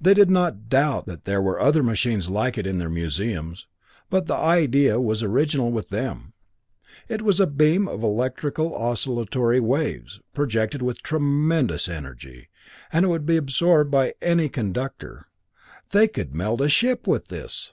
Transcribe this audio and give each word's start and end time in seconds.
They 0.00 0.14
did 0.14 0.30
not 0.30 0.68
doubt 0.68 1.06
that 1.06 1.24
there 1.24 1.42
were 1.42 1.58
other 1.58 1.82
machines 1.82 2.28
like 2.30 2.56
it 2.56 2.68
in 2.68 2.78
their 2.78 2.88
museums, 2.88 3.66
but 4.08 4.26
the 4.28 4.34
idea 4.36 5.00
was 5.00 5.24
original 5.24 5.72
with 5.72 5.88
them. 5.88 6.34
It 7.08 7.22
was 7.22 7.40
a 7.40 7.48
beam 7.48 7.88
of 7.88 8.04
electrical 8.04 8.72
oscillatory 8.72 9.58
waves, 9.58 10.20
projected 10.34 10.82
with 10.82 11.02
tremendous 11.02 11.88
energy, 11.88 12.48
and 12.92 13.04
it 13.04 13.08
would 13.08 13.26
be 13.26 13.36
absorbed 13.36 13.90
by 13.90 14.14
any 14.22 14.48
conductor. 14.48 15.26
They 15.90 16.06
could 16.06 16.32
melt 16.32 16.60
a 16.60 16.68
ship 16.68 17.08
with 17.08 17.26
this! 17.26 17.72